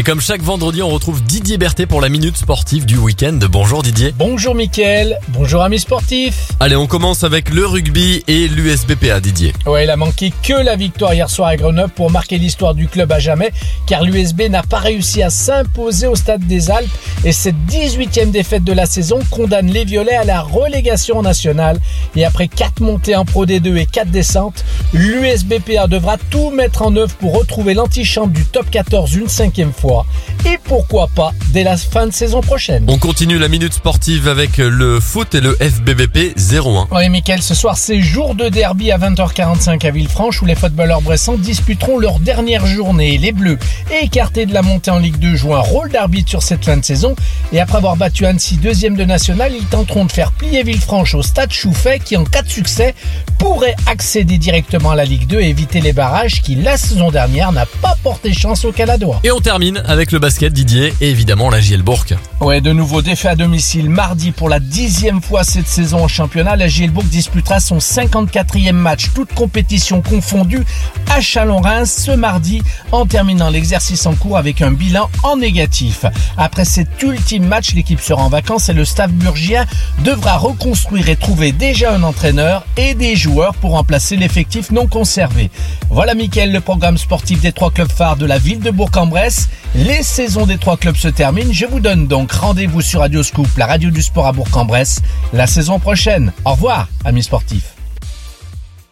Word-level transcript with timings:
Et 0.00 0.02
comme 0.02 0.22
chaque 0.22 0.40
vendredi, 0.40 0.80
on 0.80 0.88
retrouve 0.88 1.22
Didier 1.22 1.58
Berthet 1.58 1.84
pour 1.84 2.00
la 2.00 2.08
minute 2.08 2.34
sportive 2.34 2.86
du 2.86 2.96
week-end. 2.96 3.38
Bonjour 3.50 3.82
Didier. 3.82 4.14
Bonjour 4.16 4.54
Mickaël, 4.54 5.18
bonjour 5.28 5.60
amis 5.60 5.78
sportifs. 5.78 6.52
Allez, 6.58 6.74
on 6.74 6.86
commence 6.86 7.22
avec 7.22 7.50
le 7.50 7.66
rugby 7.66 8.24
et 8.26 8.48
l'USBPA 8.48 9.20
Didier. 9.20 9.52
Ouais, 9.66 9.84
il 9.84 9.90
a 9.90 9.96
manqué 9.96 10.32
que 10.42 10.54
la 10.54 10.74
victoire 10.74 11.12
hier 11.12 11.28
soir 11.28 11.50
à 11.50 11.56
Grenoble 11.56 11.92
pour 11.92 12.10
marquer 12.10 12.38
l'histoire 12.38 12.74
du 12.74 12.88
club 12.88 13.12
à 13.12 13.18
jamais, 13.18 13.52
car 13.86 14.02
l'USB 14.02 14.48
n'a 14.48 14.62
pas 14.62 14.78
réussi 14.78 15.22
à 15.22 15.28
s'imposer 15.28 16.06
au 16.06 16.16
stade 16.16 16.46
des 16.46 16.70
Alpes 16.70 16.88
et 17.22 17.32
cette 17.32 17.56
18e 17.68 18.30
défaite 18.30 18.64
de 18.64 18.72
la 18.72 18.86
saison 18.86 19.18
condamne 19.30 19.66
les 19.66 19.84
Violets 19.84 20.16
à 20.16 20.24
la 20.24 20.40
relégation 20.40 21.20
nationale. 21.20 21.78
Et 22.16 22.24
après 22.24 22.48
4 22.48 22.80
montées 22.80 23.16
en 23.16 23.26
Pro 23.26 23.44
D2 23.44 23.76
et 23.76 23.84
4 23.84 24.10
descentes, 24.10 24.64
l'USBPA 24.94 25.88
devra 25.88 26.16
tout 26.30 26.52
mettre 26.52 26.80
en 26.80 26.96
œuvre 26.96 27.14
pour 27.16 27.38
retrouver 27.38 27.74
l'antichambre 27.74 28.32
du 28.32 28.46
top 28.46 28.70
14 28.70 29.14
une 29.16 29.28
cinquième 29.28 29.74
fois. 29.74 29.89
Et 30.46 30.58
pourquoi 30.64 31.08
pas 31.14 31.32
dès 31.52 31.64
la 31.64 31.76
fin 31.76 32.06
de 32.06 32.12
saison 32.12 32.40
prochaine. 32.40 32.84
On 32.88 32.98
continue 32.98 33.38
la 33.38 33.48
minute 33.48 33.72
sportive 33.72 34.28
avec 34.28 34.58
le 34.58 35.00
foot 35.00 35.34
et 35.34 35.40
le 35.40 35.56
FBBP 35.56 36.36
01. 36.38 36.88
Oui, 36.92 37.08
Mickaël, 37.08 37.42
ce 37.42 37.54
soir, 37.54 37.76
c'est 37.76 38.00
jour 38.00 38.34
de 38.34 38.48
derby 38.48 38.92
à 38.92 38.98
20h45 38.98 39.86
à 39.86 39.90
Villefranche 39.90 40.42
où 40.42 40.46
les 40.46 40.54
footballeurs 40.54 41.00
bressants 41.00 41.36
disputeront 41.36 41.98
leur 41.98 42.20
dernière 42.20 42.66
journée. 42.66 43.18
Les 43.18 43.32
Bleus, 43.32 43.58
écartés 44.02 44.46
de 44.46 44.54
la 44.54 44.62
montée 44.62 44.90
en 44.90 44.98
Ligue 44.98 45.18
2, 45.18 45.34
jouent 45.34 45.54
un 45.54 45.60
rôle 45.60 45.90
d'arbitre 45.90 46.30
sur 46.30 46.42
cette 46.42 46.64
fin 46.64 46.76
de 46.76 46.84
saison. 46.84 47.16
Et 47.52 47.60
après 47.60 47.78
avoir 47.78 47.96
battu 47.96 48.26
Annecy, 48.26 48.56
deuxième 48.56 48.96
de 48.96 49.04
national, 49.04 49.52
ils 49.58 49.66
tenteront 49.66 50.04
de 50.04 50.12
faire 50.12 50.32
plier 50.32 50.62
Villefranche 50.62 51.14
au 51.14 51.22
stade 51.22 51.52
Chouffet 51.52 51.98
qui, 51.98 52.16
en 52.16 52.24
cas 52.24 52.42
de 52.42 52.50
succès, 52.50 52.94
pourrait 53.38 53.76
accéder 53.86 54.38
directement 54.38 54.92
à 54.92 54.96
la 54.96 55.04
Ligue 55.04 55.26
2 55.26 55.40
et 55.40 55.48
éviter 55.48 55.80
les 55.80 55.92
barrages 55.92 56.42
qui, 56.42 56.54
la 56.54 56.76
saison 56.76 57.10
dernière, 57.10 57.52
n'a 57.52 57.66
pas 57.66 57.96
porté 58.02 58.32
chance 58.32 58.64
aux 58.64 58.72
Caladois. 58.72 59.20
Et 59.24 59.30
on 59.30 59.40
termine 59.40 59.82
avec 59.86 60.12
le 60.12 60.18
basket 60.18 60.52
Didier 60.52 60.92
et 61.00 61.10
évidemment 61.10 61.39
la 61.48 61.60
Gielbourg. 61.60 62.04
Ouais, 62.40 62.60
de 62.60 62.72
nouveau 62.72 63.00
défait 63.00 63.28
à 63.28 63.36
domicile 63.36 63.88
mardi 63.88 64.32
pour 64.32 64.48
la 64.48 64.60
dixième 64.60 65.22
fois 65.22 65.44
cette 65.44 65.66
saison 65.66 66.04
en 66.04 66.08
championnat. 66.08 66.56
La 66.56 66.68
Gielbourg 66.68 67.04
disputera 67.04 67.60
son 67.60 67.78
54e 67.78 68.72
match, 68.72 69.10
toute 69.14 69.32
compétition 69.32 70.02
confondue, 70.02 70.64
à 71.08 71.20
Chalon-Reims 71.20 72.04
ce 72.04 72.10
mardi 72.10 72.62
en 72.92 73.06
terminant 73.06 73.48
l'exercice 73.48 74.04
en 74.06 74.14
cours 74.14 74.36
avec 74.36 74.60
un 74.60 74.72
bilan 74.72 75.08
en 75.22 75.36
négatif. 75.36 76.04
Après 76.36 76.64
cet 76.64 77.02
ultime 77.02 77.46
match, 77.46 77.74
l'équipe 77.74 78.00
sera 78.00 78.22
en 78.22 78.28
vacances 78.28 78.68
et 78.68 78.74
le 78.74 78.84
staff 78.84 79.10
burgien 79.10 79.64
devra 80.04 80.36
reconstruire 80.36 81.08
et 81.08 81.16
trouver 81.16 81.52
déjà 81.52 81.94
un 81.94 82.02
entraîneur 82.02 82.66
et 82.76 82.94
des 82.94 83.16
joueurs 83.16 83.54
pour 83.54 83.72
remplacer 83.72 84.16
l'effectif 84.16 84.72
non 84.72 84.86
conservé. 84.86 85.50
Voilà 85.90 86.14
Mickaël, 86.14 86.52
le 86.52 86.60
programme 86.60 86.98
sportif 86.98 87.40
des 87.40 87.52
trois 87.52 87.70
clubs 87.70 87.90
phares 87.90 88.16
de 88.16 88.26
la 88.26 88.38
ville 88.38 88.60
de 88.60 88.70
Bourg-en-Bresse. 88.70 89.48
Les 89.74 90.02
saisons 90.02 90.46
des 90.46 90.58
trois 90.58 90.76
clubs 90.76 90.96
se 90.96 91.08
terminent. 91.08 91.29
Je 91.38 91.64
vous 91.64 91.78
donne 91.78 92.08
donc 92.08 92.32
rendez-vous 92.32 92.80
sur 92.80 93.00
Radio 93.00 93.22
Scoop, 93.22 93.46
la 93.56 93.66
radio 93.66 93.90
du 93.90 94.02
sport 94.02 94.26
à 94.26 94.32
Bourg-en-Bresse, 94.32 95.00
la 95.32 95.46
saison 95.46 95.78
prochaine. 95.78 96.32
Au 96.44 96.52
revoir, 96.52 96.88
amis 97.04 97.22
sportifs. 97.22 97.79